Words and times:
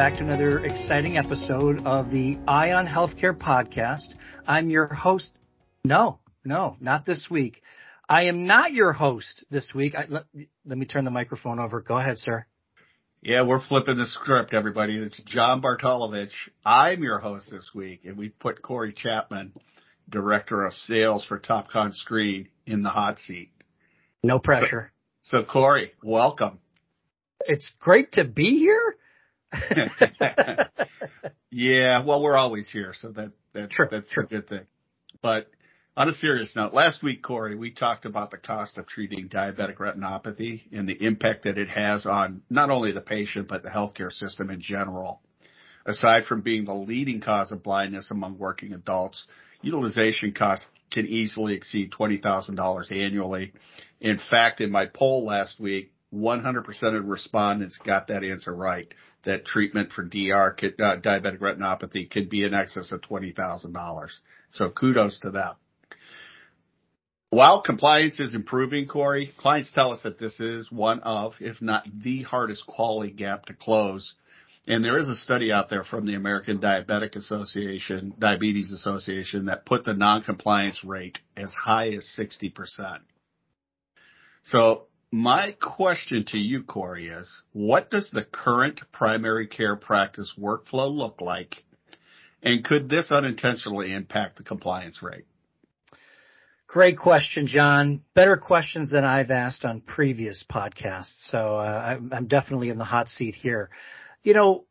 back 0.00 0.14
to 0.14 0.24
another 0.24 0.64
exciting 0.64 1.18
episode 1.18 1.84
of 1.84 2.10
the 2.10 2.38
Eye 2.48 2.72
on 2.72 2.86
Healthcare 2.86 3.36
podcast. 3.36 4.14
I'm 4.46 4.70
your 4.70 4.86
host. 4.86 5.30
No, 5.84 6.20
no, 6.42 6.76
not 6.80 7.04
this 7.04 7.28
week. 7.30 7.60
I 8.10 8.24
am 8.24 8.44
not 8.44 8.72
your 8.72 8.92
host 8.92 9.44
this 9.52 9.70
week. 9.72 9.94
I, 9.94 10.06
let, 10.08 10.24
let 10.66 10.76
me 10.76 10.84
turn 10.84 11.04
the 11.04 11.12
microphone 11.12 11.60
over. 11.60 11.80
Go 11.80 11.96
ahead, 11.96 12.18
sir. 12.18 12.44
Yeah, 13.22 13.46
we're 13.46 13.64
flipping 13.64 13.98
the 13.98 14.08
script, 14.08 14.52
everybody. 14.52 14.96
It's 14.96 15.20
John 15.26 15.62
Bartolovich. 15.62 16.32
I'm 16.64 17.04
your 17.04 17.20
host 17.20 17.52
this 17.52 17.70
week, 17.72 18.00
and 18.04 18.16
we 18.16 18.30
put 18.30 18.62
Corey 18.62 18.92
Chapman, 18.92 19.52
Director 20.08 20.66
of 20.66 20.72
Sales 20.72 21.24
for 21.24 21.38
Topcon 21.38 21.94
Screen, 21.94 22.48
in 22.66 22.82
the 22.82 22.88
hot 22.88 23.20
seat. 23.20 23.52
No 24.24 24.40
pressure. 24.40 24.90
So, 25.22 25.42
so 25.42 25.44
Corey, 25.44 25.92
welcome. 26.02 26.58
It's 27.46 27.76
great 27.78 28.10
to 28.12 28.24
be 28.24 28.58
here. 28.58 28.96
yeah, 31.52 32.04
well, 32.04 32.20
we're 32.22 32.36
always 32.36 32.68
here, 32.68 32.92
so 32.92 33.12
that, 33.12 33.30
that 33.52 33.72
sure, 33.72 33.86
that's 33.88 34.10
sure. 34.10 34.24
a 34.24 34.26
good 34.26 34.48
thing. 34.48 34.66
But 35.22 35.46
on 36.00 36.08
a 36.08 36.14
serious 36.14 36.56
note, 36.56 36.72
last 36.72 37.02
week, 37.02 37.22
Corey, 37.22 37.54
we 37.54 37.70
talked 37.70 38.06
about 38.06 38.30
the 38.30 38.38
cost 38.38 38.78
of 38.78 38.86
treating 38.86 39.28
diabetic 39.28 39.76
retinopathy 39.76 40.62
and 40.72 40.88
the 40.88 41.04
impact 41.04 41.44
that 41.44 41.58
it 41.58 41.68
has 41.68 42.06
on 42.06 42.40
not 42.48 42.70
only 42.70 42.90
the 42.90 43.02
patient, 43.02 43.48
but 43.48 43.62
the 43.62 43.68
healthcare 43.68 44.10
system 44.10 44.48
in 44.48 44.62
general. 44.62 45.20
Aside 45.84 46.24
from 46.24 46.40
being 46.40 46.64
the 46.64 46.72
leading 46.72 47.20
cause 47.20 47.52
of 47.52 47.62
blindness 47.62 48.10
among 48.10 48.38
working 48.38 48.72
adults, 48.72 49.26
utilization 49.60 50.32
costs 50.32 50.66
can 50.90 51.04
easily 51.04 51.52
exceed 51.52 51.92
$20,000 51.92 52.92
annually. 52.92 53.52
In 54.00 54.18
fact, 54.30 54.62
in 54.62 54.70
my 54.70 54.86
poll 54.86 55.26
last 55.26 55.60
week, 55.60 55.92
100% 56.14 56.96
of 56.96 57.04
respondents 57.04 57.76
got 57.76 58.08
that 58.08 58.24
answer 58.24 58.54
right 58.54 58.86
that 59.24 59.44
treatment 59.44 59.92
for 59.92 60.02
DR, 60.02 60.56
uh, 60.56 60.96
diabetic 60.96 61.40
retinopathy 61.40 62.10
could 62.10 62.30
be 62.30 62.42
in 62.42 62.54
excess 62.54 62.90
of 62.90 63.02
$20,000. 63.02 64.08
So 64.48 64.70
kudos 64.70 65.20
to 65.20 65.30
them. 65.30 65.56
While 67.30 67.62
compliance 67.62 68.18
is 68.18 68.34
improving, 68.34 68.88
Corey, 68.88 69.32
clients 69.36 69.70
tell 69.72 69.92
us 69.92 70.02
that 70.02 70.18
this 70.18 70.40
is 70.40 70.70
one 70.72 70.98
of, 71.00 71.34
if 71.38 71.62
not 71.62 71.86
the 72.02 72.22
hardest 72.24 72.66
quality 72.66 73.12
gap 73.12 73.46
to 73.46 73.54
close. 73.54 74.14
And 74.66 74.84
there 74.84 74.98
is 74.98 75.08
a 75.08 75.14
study 75.14 75.52
out 75.52 75.70
there 75.70 75.84
from 75.84 76.06
the 76.06 76.16
American 76.16 76.58
Diabetic 76.58 77.14
Association, 77.14 78.14
Diabetes 78.18 78.72
Association 78.72 79.44
that 79.44 79.64
put 79.64 79.84
the 79.84 79.94
non-compliance 79.94 80.82
rate 80.82 81.20
as 81.36 81.52
high 81.52 81.90
as 81.90 82.04
60%. 82.18 82.98
So 84.42 84.86
my 85.12 85.54
question 85.60 86.24
to 86.28 86.38
you, 86.38 86.64
Corey, 86.64 87.08
is 87.08 87.42
what 87.52 87.92
does 87.92 88.10
the 88.10 88.24
current 88.24 88.80
primary 88.90 89.46
care 89.46 89.76
practice 89.76 90.34
workflow 90.36 90.92
look 90.92 91.20
like? 91.20 91.62
And 92.42 92.64
could 92.64 92.88
this 92.88 93.12
unintentionally 93.12 93.92
impact 93.92 94.36
the 94.36 94.42
compliance 94.42 95.00
rate? 95.00 95.26
Great 96.72 96.98
question, 96.98 97.48
John. 97.48 98.02
Better 98.14 98.36
questions 98.36 98.92
than 98.92 99.04
I've 99.04 99.32
asked 99.32 99.64
on 99.64 99.80
previous 99.80 100.44
podcasts. 100.48 101.16
So 101.22 101.36
uh, 101.36 101.98
I'm 102.12 102.28
definitely 102.28 102.68
in 102.68 102.78
the 102.78 102.84
hot 102.84 103.08
seat 103.08 103.34
here. 103.34 103.70
You 104.22 104.34
know, 104.34 104.66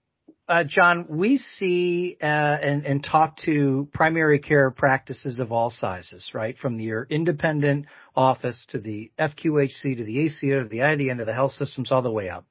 uh, 0.47 0.63
John, 0.63 1.07
we 1.09 1.35
see 1.35 2.15
uh, 2.21 2.25
and, 2.25 2.85
and 2.85 3.03
talk 3.03 3.35
to 3.39 3.89
primary 3.91 4.39
care 4.39 4.71
practices 4.71 5.41
of 5.41 5.51
all 5.51 5.71
sizes, 5.71 6.31
right? 6.33 6.57
From 6.57 6.79
your 6.79 7.05
independent 7.09 7.87
office 8.15 8.65
to 8.69 8.79
the 8.79 9.11
FQHC 9.19 9.97
to 9.97 10.03
the 10.05 10.21
ACO 10.21 10.63
to 10.63 10.69
the 10.69 10.77
IDN 10.77 11.17
to 11.17 11.25
the 11.25 11.33
health 11.33 11.51
systems 11.51 11.91
all 11.91 12.01
the 12.01 12.09
way 12.09 12.29
up. 12.29 12.45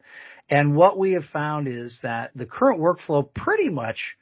And 0.50 0.76
what 0.76 0.98
we 0.98 1.12
have 1.12 1.24
found 1.24 1.68
is 1.68 2.00
that 2.02 2.32
the 2.34 2.44
current 2.44 2.82
workflow 2.82 3.32
pretty 3.32 3.70
much 3.70 4.14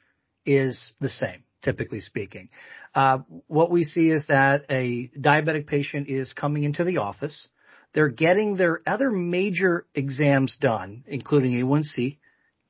is 0.45 0.93
the 1.01 1.09
same, 1.09 1.43
typically 1.61 2.01
speaking. 2.01 2.49
Uh, 2.93 3.19
what 3.47 3.71
we 3.71 3.83
see 3.83 4.09
is 4.09 4.27
that 4.27 4.65
a 4.69 5.09
diabetic 5.19 5.67
patient 5.67 6.07
is 6.07 6.33
coming 6.33 6.63
into 6.63 6.83
the 6.83 6.97
office. 6.97 7.47
They're 7.93 8.09
getting 8.09 8.55
their 8.55 8.79
other 8.85 9.09
major 9.09 9.85
exams 9.95 10.57
done, 10.59 11.03
including 11.07 11.53
A1C, 11.53 12.17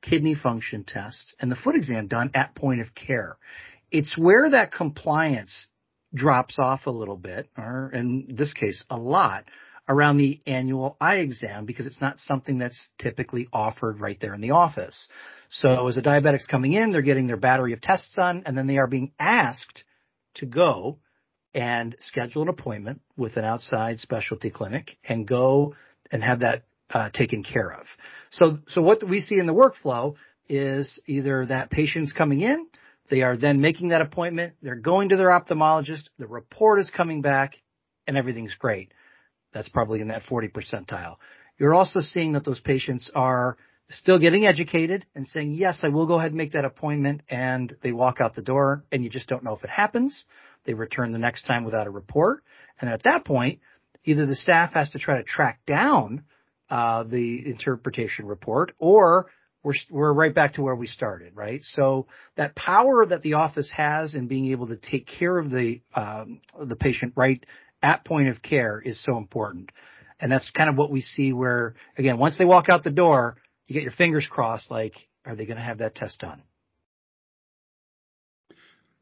kidney 0.02 0.36
function 0.36 0.84
test 0.84 1.36
and 1.40 1.52
the 1.52 1.56
foot 1.56 1.76
exam 1.76 2.08
done 2.08 2.31
at 2.36 2.56
point 2.56 2.81
of 2.81 2.94
care. 2.94 3.38
It's 3.92 4.18
where 4.18 4.50
that 4.50 4.72
compliance 4.72 5.68
drops 6.14 6.58
off 6.59 6.86
a 6.86 6.92
little 6.92 7.18
bit, 7.18 7.50
or 7.58 7.92
in 7.94 8.36
this 8.36 8.53
case, 8.53 8.86
a 8.90 8.97
lot, 8.97 9.46
around 9.90 10.18
the 10.18 10.40
annual 10.46 10.98
eye 11.00 11.18
exam 11.18 11.66
because 11.66 11.86
it's 11.86 12.02
not 12.02 12.20
something 12.20 12.58
that's 12.58 12.90
typically 13.00 13.48
offered 13.53 14.00
right 14.02 14.20
there 14.20 14.34
in 14.34 14.42
the 14.42 14.52
office. 14.52 15.08
So 15.50 15.88
as 15.88 15.98
a 15.98 16.02
diabetic's 16.02 16.48
coming 16.48 16.74
in, 16.74 16.92
they're 16.92 17.02
getting 17.02 17.28
their 17.28 17.38
battery 17.38 17.74
of 17.74 17.81
tests 17.81 18.14
done, 18.16 18.44
and 18.46 18.58
then 18.58 18.68
they 18.68 18.78
are 18.78 18.88
being 18.88 19.14
asked 19.18 19.84
to 20.36 20.46
go 20.46 21.00
and 21.53 21.96
schedule 22.00 22.42
an 22.42 22.50
appointment 22.50 23.02
with 23.16 23.38
an 23.38 23.46
outside 23.46 24.00
specialty 24.00 24.50
clinic 24.50 24.97
and 25.08 25.28
go 25.28 25.74
and 26.12 26.22
have 26.22 26.42
that 26.42 26.64
uh, 26.90 27.09
taken 27.12 27.44
care 27.44 27.72
of. 27.74 27.86
So, 28.31 28.59
so 28.68 28.81
what 28.81 29.03
we 29.08 29.22
see 29.22 29.40
in 29.40 29.47
the 29.47 29.53
workflow 29.53 30.16
is 30.50 31.02
either 31.08 31.46
that 31.46 31.70
patient's 31.70 32.14
coming 32.14 32.42
in, 32.42 32.68
they 33.09 33.22
are 33.22 33.38
then 33.38 33.62
making 33.62 33.90
that 33.90 34.02
appointment, 34.02 34.53
they're 34.62 34.76
going 34.76 35.09
to 35.09 35.18
their 35.18 35.30
ophthalmologist, 35.30 36.09
the 36.18 36.28
report 36.28 36.80
is 36.80 36.90
coming 36.90 37.22
back, 37.22 37.56
and 38.06 38.18
everything's 38.18 38.56
great. 38.56 38.92
That's 39.57 39.69
probably 39.69 40.01
in 40.01 40.09
that 40.09 40.22
40 40.23 40.50
percentile. 40.50 41.16
You're 41.57 41.73
also 41.73 42.00
seeing 42.00 42.34
that 42.34 42.45
those 42.45 42.59
patients 42.59 43.09
are 43.16 43.57
still 43.90 44.19
getting 44.19 44.45
educated 44.45 45.06
and 45.16 45.25
saying, 45.25 45.53
yes, 45.53 45.79
I 45.84 45.88
will 45.88 46.06
go 46.06 46.19
ahead 46.19 46.31
and 46.31 46.38
make 46.38 46.51
that 46.51 46.63
appointment. 46.63 47.22
And 47.28 47.75
they 47.81 47.91
walk 47.91 48.22
out 48.22 48.35
the 48.35 48.44
door 48.44 48.84
and 48.91 49.03
you 49.03 49.09
just 49.09 49.28
don't 49.28 49.44
know 49.44 49.56
if 49.56 49.63
it 49.63 49.72
happens. 49.72 50.25
They 50.66 50.75
return 50.75 51.12
the 51.12 51.17
next 51.17 51.47
time 51.47 51.63
without 51.63 51.88
a 51.88 51.90
report. 51.90 52.44
And 52.79 52.88
at 52.88 53.03
that 53.03 53.25
point, 53.25 53.59
either 54.03 54.28
the 54.28 54.35
staff 54.35 54.73
has 54.73 54.91
to 54.91 55.00
try 55.00 55.17
to 55.17 55.23
track 55.23 55.62
down 55.66 56.23
uh, 56.69 57.03
the 57.03 57.47
interpretation 57.47 58.28
report, 58.28 58.73
or 58.78 59.28
we're 59.63 59.73
we're 59.90 60.13
right 60.13 60.35
back 60.35 60.53
to 60.53 60.62
where 60.62 60.75
we 60.75 60.85
started, 60.85 61.35
right? 61.35 61.62
So 61.63 62.07
that 62.35 62.56
power 62.56 63.06
that 63.06 63.22
the 63.22 63.35
office 63.35 63.72
has 63.75 64.16
in 64.16 64.28
being 64.28 64.51
able 64.51 64.67
to 64.67 64.78
take 64.78 65.07
care 65.07 65.38
of 65.38 65.50
the 65.50 65.81
um, 65.96 66.41
the 66.62 66.75
patient 66.75 67.13
right 67.16 67.44
at 67.82 68.06
point 68.06 68.30
of 68.30 68.42
care 68.42 68.82
is 68.84 69.04
so 69.04 69.18
important, 69.18 69.72
and 70.20 70.32
that's 70.32 70.50
kind 70.52 70.70
of 70.70 70.76
what 70.76 70.92
we 70.92 71.02
see. 71.02 71.34
Where 71.34 71.76
again, 71.98 72.20
once 72.20 72.38
they 72.38 72.46
walk 72.46 72.70
out 72.70 72.84
the 72.84 72.92
door, 72.92 73.38
you 73.68 73.74
get 73.74 73.84
your 73.84 73.92
fingers 73.92 74.28
crossed, 74.30 74.72
like, 74.72 74.94
are 75.26 75.36
they 75.36 75.46
going 75.46 75.58
to 75.58 75.64
have 75.64 75.80
that 75.80 75.96
test 75.96 76.20
done? 76.20 76.42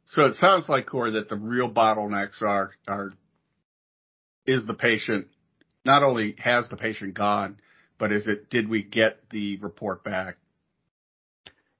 So 0.08 0.25
it 0.25 0.36
sounds 0.36 0.69
like, 0.69 0.86
Corey, 0.86 1.13
that 1.13 1.30
the 1.30 1.36
real 1.36 1.72
bottlenecks 1.72 2.41
are 2.41 2.72
are 2.88 3.13
is 4.46 4.68
the 4.68 4.75
patient 4.75 5.28
not 5.86 6.03
only 6.03 6.36
has 6.40 6.68
the 6.69 6.78
patient 6.78 7.13
gone, 7.13 7.57
but 8.00 8.12
is 8.12 8.28
it, 8.28 8.50
did 8.50 8.68
we 8.68 8.84
get 8.84 9.30
the 9.30 9.57
report 9.57 10.03
back? 10.03 10.36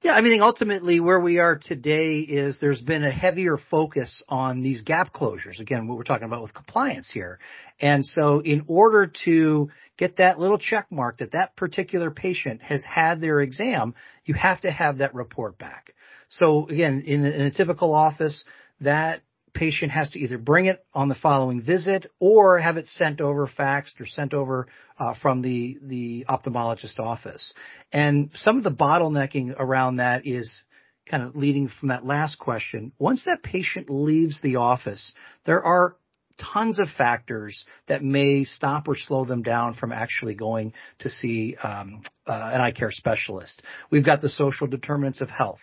Yeah, 0.06 0.12
I 0.12 0.20
mean, 0.20 0.40
ultimately 0.40 1.00
where 1.00 1.18
we 1.18 1.40
are 1.40 1.58
today 1.60 2.18
is 2.20 2.58
there's 2.60 2.80
been 2.80 3.02
a 3.02 3.10
heavier 3.10 3.56
focus 3.56 4.22
on 4.28 4.62
these 4.62 4.82
gap 4.82 5.12
closures. 5.12 5.58
Again, 5.58 5.88
what 5.88 5.98
we're 5.98 6.04
talking 6.04 6.26
about 6.28 6.44
with 6.44 6.54
compliance 6.54 7.10
here. 7.12 7.40
And 7.80 8.06
so 8.06 8.38
in 8.38 8.66
order 8.68 9.10
to 9.24 9.68
get 9.98 10.18
that 10.18 10.38
little 10.38 10.58
check 10.58 10.86
mark 10.92 11.18
that 11.18 11.32
that 11.32 11.56
particular 11.56 12.12
patient 12.12 12.62
has 12.62 12.84
had 12.84 13.20
their 13.20 13.40
exam, 13.40 13.96
you 14.24 14.34
have 14.34 14.60
to 14.60 14.70
have 14.70 14.98
that 14.98 15.12
report 15.12 15.58
back. 15.58 15.92
So 16.28 16.68
again, 16.68 17.02
in, 17.04 17.24
in 17.24 17.42
a 17.42 17.50
typical 17.50 17.92
office, 17.92 18.44
that 18.82 19.22
patient 19.56 19.90
has 19.90 20.10
to 20.10 20.18
either 20.20 20.38
bring 20.38 20.66
it 20.66 20.84
on 20.94 21.08
the 21.08 21.14
following 21.14 21.62
visit 21.62 22.06
or 22.20 22.58
have 22.58 22.76
it 22.76 22.86
sent 22.86 23.20
over 23.20 23.46
faxed 23.48 24.00
or 24.00 24.06
sent 24.06 24.34
over 24.34 24.68
uh, 24.98 25.14
from 25.20 25.42
the 25.42 25.78
the 25.82 26.24
ophthalmologist 26.28 26.98
office. 26.98 27.54
And 27.92 28.30
some 28.34 28.58
of 28.58 28.64
the 28.64 28.70
bottlenecking 28.70 29.54
around 29.58 29.96
that 29.96 30.26
is 30.26 30.62
kind 31.10 31.22
of 31.22 31.34
leading 31.36 31.68
from 31.68 31.88
that 31.88 32.04
last 32.04 32.38
question. 32.38 32.92
Once 32.98 33.24
that 33.24 33.42
patient 33.42 33.88
leaves 33.88 34.40
the 34.42 34.56
office, 34.56 35.14
there 35.44 35.62
are 35.62 35.96
tons 36.38 36.78
of 36.78 36.88
factors 36.96 37.64
that 37.88 38.02
may 38.02 38.44
stop 38.44 38.88
or 38.88 38.96
slow 38.96 39.24
them 39.24 39.42
down 39.42 39.74
from 39.74 39.92
actually 39.92 40.34
going 40.34 40.72
to 41.00 41.10
see 41.10 41.56
um, 41.62 42.02
uh, 42.26 42.50
an 42.54 42.60
eye 42.60 42.72
care 42.72 42.90
specialist. 42.90 43.62
We've 43.90 44.04
got 44.04 44.20
the 44.20 44.28
social 44.28 44.66
determinants 44.66 45.20
of 45.20 45.30
health. 45.30 45.60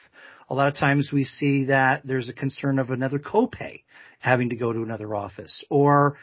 A 0.50 0.54
lot 0.54 0.68
of 0.68 0.76
times 0.76 1.12
we 1.14 1.24
see 1.24 1.66
that 1.66 2.02
there's 2.06 2.30
a 2.30 2.34
concern 2.34 2.80
of 2.80 2.90
another 2.90 3.20
copay 3.20 3.84
having 4.20 4.50
to 4.50 4.56
go 4.56 4.74
to 4.74 4.84
another 4.84 5.16
office 5.16 5.64
or 5.70 6.18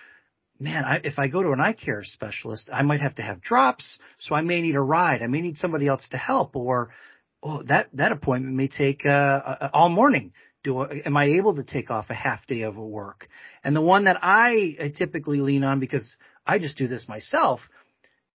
man, 0.61 0.85
I, 0.85 1.01
if 1.03 1.19
I 1.19 1.29
go 1.29 1.43
to 1.43 1.53
an 1.53 1.61
eye 1.61 1.73
care 1.73 2.05
specialist, 2.05 2.69
I 2.73 2.83
might 2.83 3.01
have 3.01 3.15
to 3.17 3.23
have 3.23 3.41
drops. 3.41 3.99
So 4.19 4.35
I 4.35 4.43
may 4.43 4.61
need 4.61 4.77
a 4.77 4.81
ride. 4.81 5.23
I 5.23 5.27
may 5.27 5.41
need 5.41 5.57
somebody 5.57 5.89
else 5.89 6.07
to 6.11 6.19
help 6.19 6.55
or, 6.55 6.91
oh, 7.43 7.63
that, 7.65 7.89
that 7.95 8.13
appointment 8.13 8.55
may 8.55 8.69
take, 8.69 9.07
uh, 9.07 9.71
all 9.73 9.89
morning. 9.89 10.33
Do 10.63 10.79
I, 10.79 11.03
am 11.07 11.17
I 11.17 11.25
able 11.25 11.57
to 11.57 11.65
take 11.65 11.91
off 11.91 12.11
a 12.11 12.15
half 12.15 12.47
day 12.47 12.63
of 12.63 12.77
work? 12.77 13.29
And 13.65 13.75
the 13.75 13.81
one 13.81 14.05
that 14.05 14.19
I, 14.23 14.93
typically 14.97 15.41
lean 15.41 15.65
on 15.65 15.81
because 15.81 16.17
I 16.47 16.59
just 16.59 16.77
do 16.77 16.87
this 16.87 17.09
myself, 17.09 17.61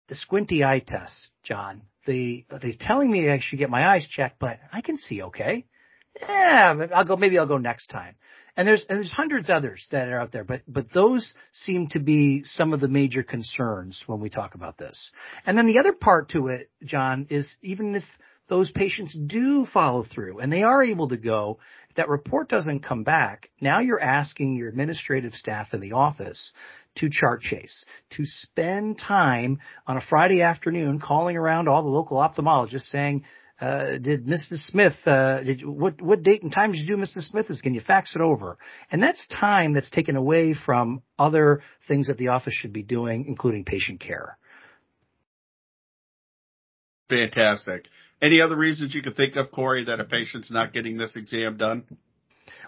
the 0.09 0.15
squinty 0.15 0.65
eye 0.65 0.83
test, 0.87 1.31
John. 1.43 1.83
They, 2.07 2.47
they're 2.49 2.73
telling 2.79 3.11
me 3.11 3.31
I 3.31 3.39
should 3.41 3.59
get 3.59 3.71
my 3.71 3.89
eyes 3.89 4.07
checked, 4.09 4.39
but 4.39 4.59
I 4.73 4.81
can 4.81 4.99
see 4.99 5.23
okay. 5.23 5.67
Yeah, 6.21 6.87
I'll 6.95 7.05
go, 7.05 7.17
maybe 7.17 7.39
I'll 7.39 7.47
go 7.47 7.59
next 7.59 7.87
time. 7.87 8.17
And 8.57 8.69
there's, 8.69 8.85
and 8.89 8.99
there's 8.99 9.13
hundreds 9.13 9.49
others 9.49 9.87
that 9.93 10.09
are 10.09 10.21
out 10.21 10.31
there, 10.31 10.45
but, 10.45 10.61
but 10.69 10.93
those 10.93 11.35
seem 11.53 11.87
to 11.89 12.01
be 12.01 12.43
some 12.45 12.75
of 12.75 12.81
the 12.81 12.89
major 12.89 13.23
concerns 13.23 14.03
when 14.07 14.21
we 14.21 14.29
talk 14.29 14.55
about 14.55 14.77
this. 14.77 15.11
And 15.47 15.57
then 15.57 15.67
the 15.67 15.79
other 15.79 15.95
part 15.95 16.31
to 16.31 16.49
it, 16.49 16.71
John, 16.85 17.29
is 17.31 17.57
even 17.63 17.95
if 17.95 18.05
those 18.53 18.71
patients 18.71 19.19
do 19.19 19.65
follow 19.65 20.05
through 20.05 20.39
and 20.39 20.53
they 20.53 20.63
are 20.63 20.85
able 20.85 21.09
to 21.09 21.17
go, 21.17 21.59
if 21.89 21.97
that 21.97 22.11
report 22.11 22.51
doesn't 22.51 22.81
come 22.81 23.03
back, 23.03 23.49
now 23.63 23.81
you're 23.81 23.99
asking 23.99 24.57
your 24.57 24.69
administrative 24.69 25.33
staff 25.33 25.73
in 25.73 25.81
the 25.81 25.93
office 25.93 26.53
to 26.97 27.09
chart 27.09 27.41
chase, 27.41 27.87
to 28.11 28.27
spend 28.27 28.99
time 28.99 29.59
on 29.87 29.97
a 29.97 30.03
Friday 30.03 30.43
afternoon 30.43 31.01
calling 31.01 31.35
around 31.35 31.67
all 31.67 31.83
the 31.83 31.89
local 31.89 32.19
ophthalmologists 32.19 32.91
saying, 32.91 33.25
uh, 33.59 33.97
did 33.97 34.27
Mrs. 34.27 34.59
Smith, 34.67 34.97
uh, 35.07 35.43
did, 35.43 35.67
what, 35.67 36.03
what 36.03 36.23
date 36.23 36.43
and 36.43 36.53
time 36.53 36.73
did 36.73 36.83
you 36.83 36.87
do 36.87 37.03
Mrs. 37.03 37.31
Smith 37.31 37.47
is, 37.49 37.63
can 37.63 37.73
you 37.73 37.81
fax 37.81 38.15
it 38.15 38.21
over? 38.21 38.59
And 38.91 39.03
that's 39.03 39.27
time 39.29 39.73
that's 39.73 39.89
taken 39.89 40.15
away 40.15 40.53
from 40.53 41.01
other 41.19 41.63
things 41.89 42.09
that 42.09 42.19
the 42.19 42.29
office 42.29 42.53
should 42.53 42.75
be 42.75 42.83
doing, 42.83 43.25
including 43.29 43.65
patient 43.65 44.01
care. 44.01 44.37
Fantastic. 47.09 47.87
Any 48.23 48.41
other 48.41 48.57
reasons 48.57 48.95
you 48.95 49.03
could 49.03 49.17
think 49.17 49.35
of, 49.35 49.51
Corey, 49.51 49.85
that 49.87 49.99
a 49.99 50.05
patient's 50.05 50.51
not 50.51 50.73
getting 50.73 50.97
this 50.97 51.17
exam 51.17 51.57
done? 51.57 51.85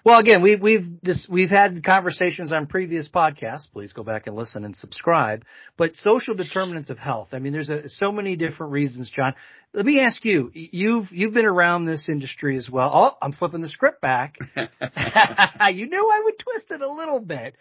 Well, 0.05 0.19
again, 0.19 0.43
we've 0.43 0.61
we've 0.61 1.01
this, 1.03 1.27
we've 1.31 1.49
had 1.49 1.83
conversations 1.83 2.53
on 2.53 2.67
previous 2.67 3.09
podcasts. 3.09 3.73
Please 3.73 3.95
go 3.95 4.03
back 4.03 4.27
and 4.27 4.37
listen 4.37 4.65
and 4.65 4.77
subscribe. 4.77 5.45
But 5.79 5.95
social 5.95 6.35
determinants 6.35 6.91
of 6.91 6.99
health. 6.99 7.29
I 7.33 7.39
mean, 7.39 7.55
there's 7.55 7.71
a, 7.71 7.89
so 7.89 8.13
many 8.13 8.37
different 8.37 8.73
reasons, 8.73 9.09
John. 9.09 9.35
Let 9.73 9.87
me 9.87 10.01
ask 10.01 10.23
you. 10.25 10.51
You've 10.53 11.07
you've 11.11 11.33
been 11.33 11.47
around 11.47 11.87
this 11.87 12.11
industry 12.11 12.59
as 12.59 12.69
well. 12.69 12.91
Oh, 12.93 13.17
I'm 13.23 13.33
flipping 13.33 13.63
the 13.63 13.69
script 13.71 14.03
back. 14.03 14.37
you 14.57 15.87
knew 15.87 16.11
I 16.13 16.21
would 16.25 16.39
twist 16.39 16.73
it 16.73 16.83
a 16.83 16.93
little 16.93 17.21
bit. 17.21 17.55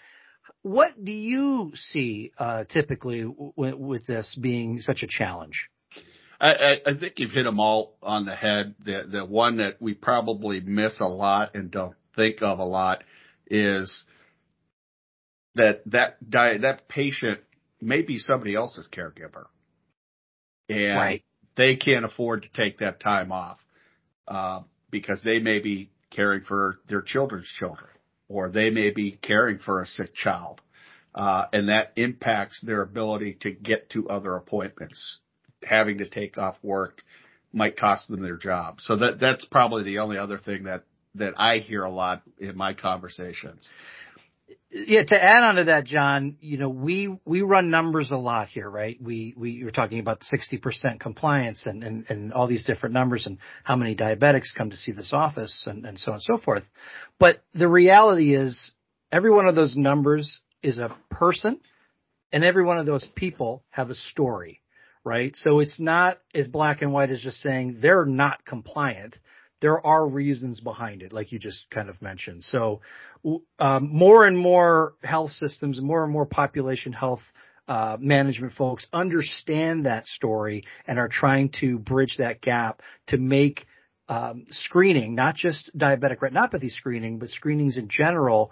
What 0.64 1.02
do 1.02 1.12
you 1.12 1.72
see 1.76 2.34
uh, 2.38 2.66
typically 2.66 3.22
w- 3.22 3.78
with 3.78 4.06
this 4.06 4.38
being 4.42 4.82
such 4.82 5.04
a 5.04 5.08
challenge? 5.08 5.70
I, 6.44 6.82
I, 6.86 7.00
think 7.00 7.20
you've 7.20 7.32
hit 7.32 7.44
them 7.44 7.62
all 7.62 7.96
on 8.04 8.26
the 8.26 8.36
head. 8.36 8.76
The 8.84 9.08
the 9.10 9.26
one 9.26 9.58
that 9.58 9.82
we 9.82 9.94
probably 9.94 10.60
miss 10.60 11.00
a 11.00 11.08
lot 11.08 11.56
and 11.56 11.72
don't 11.72 11.96
think 12.18 12.42
of 12.42 12.60
a 12.60 12.66
lot 12.66 13.04
is 13.48 14.04
that 15.56 15.84
that 15.92 16.18
that 16.30 16.90
patient 16.90 17.40
may 17.80 18.02
be 18.02 18.20
somebody 18.20 18.56
else's 18.56 18.90
caregiver, 18.92 19.46
and 20.68 20.98
right. 20.98 21.24
they 21.56 21.78
can't 21.78 22.04
afford 22.04 22.44
to 22.44 22.50
take 22.50 22.80
that 22.80 23.00
time 23.00 23.32
off 23.32 23.60
uh, 24.28 24.62
because 24.92 25.22
they 25.24 25.40
may 25.40 25.60
be 25.60 25.92
caring 26.12 26.42
for 26.42 26.76
their 26.90 27.02
children's 27.02 27.48
children, 27.58 27.90
or 28.28 28.50
they 28.50 28.70
may 28.70 28.90
be 28.92 29.12
caring 29.12 29.60
for 29.60 29.82
a 29.82 29.88
sick 29.88 30.14
child, 30.14 30.60
uh, 31.16 31.46
and 31.54 31.70
that 31.70 31.94
impacts 31.96 32.60
their 32.62 32.82
ability 32.82 33.38
to 33.40 33.52
get 33.52 33.90
to 33.92 34.10
other 34.10 34.36
appointments. 34.36 35.20
Having 35.68 36.00
to 36.00 36.10
take 36.10 36.38
off 36.38 36.58
work 36.62 37.02
might 37.52 37.78
cost 37.78 38.08
them 38.08 38.22
their 38.22 38.38
job. 38.38 38.80
So 38.82 38.98
that 38.98 39.20
that's 39.20 39.46
probably 39.46 39.84
the 39.84 40.00
only 40.00 40.18
other 40.18 40.38
thing 40.38 40.64
that 40.64 40.84
that 41.16 41.34
I 41.38 41.58
hear 41.58 41.84
a 41.84 41.92
lot 41.92 42.24
in 42.40 42.58
my 42.58 42.74
conversations. 42.74 43.70
Yeah, 44.76 45.04
to 45.04 45.24
add 45.24 45.44
on 45.44 45.56
to 45.56 45.64
that, 45.66 45.86
John, 45.86 46.38
you 46.42 46.58
know, 46.58 46.70
we, 46.70 47.16
we 47.26 47.44
run 47.44 47.70
numbers 47.70 48.10
a 48.10 48.18
lot 48.18 48.48
here, 48.48 48.68
right? 48.68 48.98
We, 49.00 49.36
we 49.38 49.64
were 49.64 49.70
talking 49.70 50.00
about 50.00 50.22
60% 50.22 51.00
compliance 51.00 51.68
and, 51.68 51.84
and, 51.84 52.06
and 52.10 52.34
all 52.34 52.48
these 52.48 52.64
different 52.64 52.94
numbers 52.94 53.28
and 53.28 53.38
how 53.64 53.76
many 53.76 53.96
diabetics 53.96 54.56
come 54.58 54.72
to 54.72 54.78
see 54.78 54.92
this 54.92 55.12
office 55.14 55.68
and, 55.68 55.86
and 55.86 56.00
so 56.00 56.12
on 56.12 56.16
and 56.16 56.24
so 56.24 56.44
forth. 56.44 56.64
But 57.20 57.44
the 57.54 57.68
reality 57.68 58.34
is 58.34 58.72
every 59.12 59.30
one 59.30 59.48
of 59.48 59.54
those 59.54 59.78
numbers 59.78 60.42
is 60.64 60.80
a 60.80 60.96
person 61.12 61.60
and 62.32 62.44
every 62.44 62.64
one 62.66 62.80
of 62.80 62.88
those 62.88 63.06
people 63.16 63.64
have 63.70 63.92
a 63.92 63.96
story, 63.96 64.63
right? 65.04 65.36
So 65.36 65.60
it's 65.60 65.80
not 65.80 66.20
as 66.34 66.48
black 66.48 66.82
and 66.82 66.94
white 66.94 67.10
as 67.10 67.22
just 67.22 67.42
saying 67.42 67.80
they're 67.82 68.06
not 68.06 68.46
compliant 68.46 69.18
there 69.64 69.84
are 69.88 70.06
reasons 70.06 70.60
behind 70.60 71.02
it, 71.02 71.14
like 71.14 71.32
you 71.32 71.40
just 71.40 71.70
kind 71.70 71.90
of 71.90 72.02
mentioned. 72.02 72.44
So, 72.44 72.82
um, 73.58 73.90
more 73.94 74.26
and 74.26 74.38
more 74.38 74.96
health 75.02 75.32
systems, 75.32 75.80
more 75.80 76.04
and 76.04 76.12
more 76.12 76.26
population 76.26 76.92
health 76.92 77.22
uh, 77.70 77.96
management 77.98 78.52
folks 78.52 78.86
understand 78.92 79.86
that 79.86 80.06
story 80.06 80.66
and 80.86 81.00
are 81.00 81.08
trying 81.08 81.50
to 81.62 81.80
bridge 81.80 82.18
that 82.18 82.42
gap 82.42 82.82
to 83.08 83.18
make 83.18 83.66
um, 84.10 84.48
screening, 84.52 85.16
not 85.16 85.36
just 85.36 85.72
diabetic 85.78 86.18
retinopathy 86.18 86.70
screening, 86.70 87.18
but 87.20 87.30
screenings 87.30 87.78
in 87.78 87.88
general, 87.88 88.52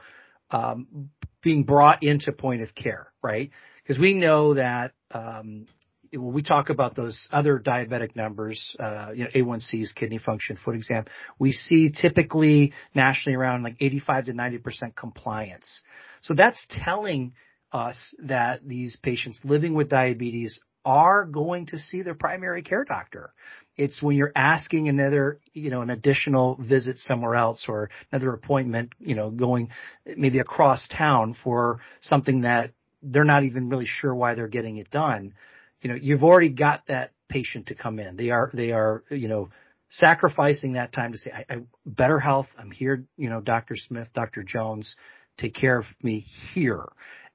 um, 0.50 1.10
being 1.44 1.64
brought 1.64 2.04
into 2.04 2.32
point 2.32 2.62
of 2.62 2.74
care, 2.74 3.12
right? 3.22 3.52
Because 3.84 4.00
we 4.00 4.14
know 4.14 4.54
that 4.54 4.94
um, 5.14 5.66
when 6.14 6.34
we 6.34 6.42
talk 6.42 6.70
about 6.70 6.96
those 6.96 7.28
other 7.32 7.60
diabetic 7.60 8.16
numbers, 8.16 8.76
uh, 8.80 9.12
you 9.16 9.24
know, 9.24 9.30
A1Cs, 9.34 9.96
kidney 9.96 10.18
function, 10.18 10.58
foot 10.58 10.76
exam, 10.76 11.06
we 11.40 11.54
see 11.54 11.90
typically 11.90 12.74
nationally 12.94 13.36
around 13.36 13.64
like 13.64 13.78
85 13.80 14.26
to 14.26 14.34
90% 14.34 14.96
compliance. 14.96 15.82
So 16.22 16.34
that's 16.34 16.66
telling 16.70 17.34
us 17.72 18.14
that 18.20 18.68
these 18.68 18.98
patients 19.02 19.40
living 19.44 19.74
with 19.74 19.90
diabetes 19.90 20.60
are 20.84 21.26
going 21.26 21.68
to 21.68 21.78
see 21.78 22.02
their 22.02 22.16
primary 22.16 22.64
care 22.64 22.84
doctor. 22.84 23.32
It's 23.78 24.02
when 24.02 24.18
you're 24.18 24.34
asking 24.36 24.90
another, 24.90 25.40
you 25.54 25.70
know, 25.70 25.82
an 25.82 25.90
additional 25.90 26.58
visit 26.60 26.98
somewhere 26.98 27.36
else 27.36 27.66
or 27.70 27.90
another 28.12 28.34
appointment, 28.34 28.94
you 29.00 29.16
know, 29.16 29.30
going 29.30 29.70
maybe 30.06 30.40
across 30.40 30.88
town 30.90 31.36
for 31.42 31.80
something 32.02 32.42
that 32.42 32.72
they're 33.02 33.24
not 33.24 33.44
even 33.44 33.70
really 33.70 33.86
sure 33.86 34.14
why 34.14 34.36
they're 34.36 34.48
getting 34.48 34.78
it 34.78 34.90
done 34.92 35.34
you 35.82 35.90
know, 35.90 35.96
you've 35.96 36.24
already 36.24 36.50
got 36.50 36.86
that 36.88 37.12
patient 37.30 37.68
to 37.68 37.76
come 37.76 38.00
in. 38.00 38.16
They 38.16 38.30
are, 38.30 38.50
they 38.54 38.72
are, 38.72 39.04
you 39.10 39.28
know, 39.28 39.50
sacrificing 39.90 40.74
that 40.74 40.94
time 40.94 41.12
to 41.12 41.18
say, 41.18 41.32
I, 41.32 41.54
I 41.54 41.58
better 41.86 42.20
health. 42.20 42.48
I'm 42.58 42.72
here, 42.72 43.06
you 43.18 43.30
know, 43.30 43.42
Dr. 43.42 43.76
Smith, 43.76 44.10
Dr. 44.14 44.44
Jones, 44.44 44.96
take 45.38 45.54
care 45.54 45.78
of 45.78 45.86
me 46.02 46.26
here. 46.54 46.86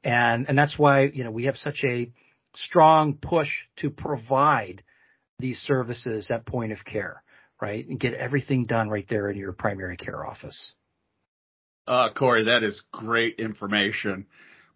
And, 0.05 0.49
and 0.49 0.57
that's 0.57 0.79
why, 0.79 1.03
you 1.03 1.25
know, 1.25 1.31
we 1.31 1.45
have 1.45 1.57
such 1.57 1.83
a 1.85 2.11
strong 2.55 3.19
push 3.21 3.51
to 3.79 3.91
provide 3.91 4.83
these 5.39 5.59
services 5.59 6.31
at 6.31 6.47
point 6.47 6.73
of 6.73 6.85
care, 6.85 7.23
right? 7.61 7.87
And 7.87 8.01
get 8.01 8.15
everything 8.15 8.65
done 8.65 8.89
right 8.89 9.07
there 9.09 9.29
in 9.29 9.37
your 9.37 9.53
primary 9.53 9.97
care 9.97 10.25
office. 10.25 10.73
Uh, 11.87 12.11
Corey, 12.13 12.45
that 12.45 12.63
is 12.63 12.83
great 12.93 13.39
information. 13.39 14.27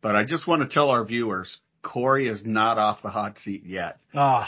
But 0.03 0.17
I 0.17 0.25
just 0.25 0.47
want 0.47 0.63
to 0.63 0.69
tell 0.69 0.91
our 0.91 1.05
viewers, 1.05 1.59
Corey 1.83 2.29
is 2.29 2.45
not 2.45 2.79
off 2.79 3.03
the 3.03 3.11
hot 3.11 3.39
seat 3.39 3.65
yet. 3.65 3.99
Oh. 4.15 4.45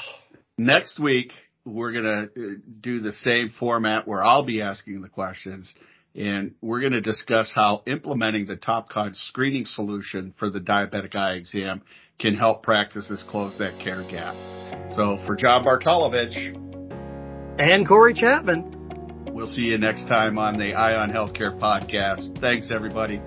Next 0.58 0.98
week, 0.98 1.32
we're 1.64 1.92
going 1.92 2.04
to 2.04 2.22
uh, 2.34 2.54
do 2.80 3.00
the 3.00 3.12
same 3.12 3.50
format 3.50 4.06
where 4.06 4.24
I'll 4.24 4.44
be 4.44 4.62
asking 4.62 5.02
the 5.02 5.08
questions 5.08 5.72
and 6.14 6.54
we're 6.60 6.80
going 6.80 6.92
to 6.92 7.00
discuss 7.00 7.52
how 7.54 7.82
implementing 7.86 8.46
the 8.46 8.56
Topcon 8.56 9.16
screening 9.16 9.64
solution 9.64 10.34
for 10.38 10.50
the 10.50 10.60
diabetic 10.60 11.14
eye 11.14 11.34
exam 11.34 11.82
can 12.18 12.34
help 12.34 12.62
practices 12.62 13.24
close 13.28 13.56
that 13.58 13.78
care 13.80 14.02
gap. 14.10 14.34
So 14.94 15.18
for 15.26 15.34
John 15.36 15.64
Bartolovich 15.64 16.54
and 17.58 17.88
Corey 17.88 18.14
Chapman, 18.14 19.26
we'll 19.32 19.46
see 19.46 19.62
you 19.62 19.78
next 19.78 20.06
time 20.06 20.38
on 20.38 20.58
the 20.58 20.74
Eye 20.74 20.96
on 20.96 21.10
Healthcare 21.10 21.58
podcast. 21.58 22.38
Thanks 22.38 22.70
everybody. 22.70 23.20